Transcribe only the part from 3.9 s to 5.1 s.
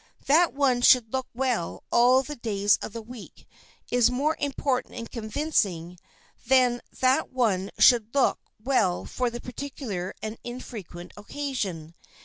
is more important